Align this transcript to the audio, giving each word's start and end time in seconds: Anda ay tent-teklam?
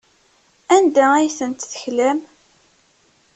Anda 0.75 1.05
ay 1.13 1.29
tent-teklam? 1.37 2.19